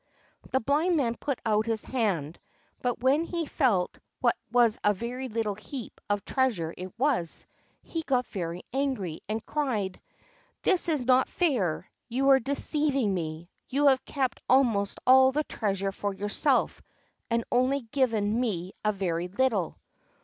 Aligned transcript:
The 0.49 0.59
Blind 0.59 0.97
Man 0.97 1.13
put 1.13 1.39
out 1.45 1.67
his 1.67 1.83
hand, 1.83 2.39
but 2.81 2.99
when 3.01 3.23
he 3.23 3.45
felt 3.45 3.99
what 4.19 4.35
a 4.83 4.95
very 4.95 5.29
little 5.29 5.53
heap 5.53 6.01
of 6.09 6.25
treasure 6.25 6.73
it 6.75 6.97
was, 6.97 7.45
he 7.83 8.01
got 8.01 8.25
very 8.25 8.63
angry, 8.73 9.21
and 9.29 9.45
cried: 9.45 10.01
"This 10.63 10.89
is 10.89 11.05
not 11.05 11.29
fair—you 11.29 12.29
are 12.29 12.39
deceiving 12.39 13.13
me; 13.13 13.51
you 13.69 13.89
have 13.89 14.03
kept 14.03 14.41
almost 14.49 14.97
all 15.05 15.31
the 15.31 15.43
treasure 15.43 15.91
for 15.91 16.15
yourself 16.15 16.81
and 17.29 17.43
only 17.51 17.81
given 17.81 18.39
me 18.39 18.73
a 18.83 18.91
very 18.91 19.27
little." 19.27 19.77